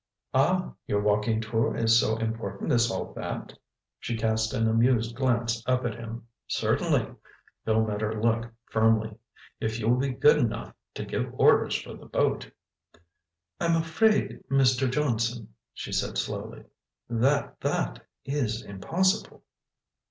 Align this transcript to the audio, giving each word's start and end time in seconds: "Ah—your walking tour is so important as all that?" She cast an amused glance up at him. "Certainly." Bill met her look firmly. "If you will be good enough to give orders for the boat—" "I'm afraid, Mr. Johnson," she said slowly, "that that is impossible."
"Ah—your 0.33 0.99
walking 1.03 1.41
tour 1.41 1.77
is 1.77 1.99
so 1.99 2.17
important 2.17 2.71
as 2.71 2.89
all 2.89 3.13
that?" 3.13 3.53
She 3.99 4.17
cast 4.17 4.51
an 4.51 4.67
amused 4.67 5.15
glance 5.15 5.61
up 5.67 5.85
at 5.85 5.93
him. 5.93 6.25
"Certainly." 6.47 7.05
Bill 7.65 7.85
met 7.85 8.01
her 8.01 8.19
look 8.19 8.51
firmly. 8.71 9.15
"If 9.59 9.79
you 9.79 9.89
will 9.89 9.97
be 9.99 10.09
good 10.09 10.37
enough 10.39 10.73
to 10.95 11.05
give 11.05 11.31
orders 11.35 11.75
for 11.75 11.93
the 11.93 12.07
boat—" 12.07 12.49
"I'm 13.59 13.75
afraid, 13.75 14.43
Mr. 14.49 14.89
Johnson," 14.89 15.49
she 15.71 15.91
said 15.91 16.17
slowly, 16.17 16.63
"that 17.07 17.59
that 17.59 18.03
is 18.25 18.63
impossible." 18.63 19.43